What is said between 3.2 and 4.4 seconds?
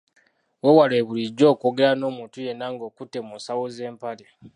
mu nsawo z’empale.